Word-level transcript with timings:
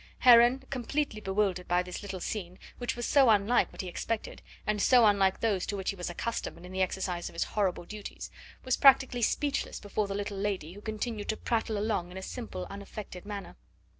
Heron, 0.21 0.63
completely 0.71 1.21
bewildered 1.21 1.67
by 1.67 1.83
this 1.83 2.01
little 2.01 2.19
scene, 2.19 2.57
which 2.79 2.95
was 2.95 3.05
so 3.05 3.29
unlike 3.29 3.71
what 3.71 3.81
he 3.81 3.87
expected, 3.87 4.41
and 4.65 4.81
so 4.81 5.05
unlike 5.05 5.39
those 5.41 5.63
to 5.67 5.77
which 5.77 5.91
he 5.91 5.95
was 5.95 6.09
accustomed 6.09 6.65
in 6.65 6.71
the 6.71 6.81
exercise 6.81 7.29
of 7.29 7.33
his 7.33 7.43
horrible 7.43 7.85
duties, 7.85 8.31
was 8.63 8.75
practically 8.77 9.21
speechless 9.21 9.79
before 9.79 10.07
the 10.07 10.15
little 10.15 10.39
lady 10.39 10.73
who 10.73 10.81
continued 10.81 11.29
to 11.29 11.37
prattle 11.37 11.77
along 11.77 12.09
in 12.09 12.17
a 12.17 12.23
simple, 12.23 12.65
unaffected 12.71 13.27
manner. 13.27 13.57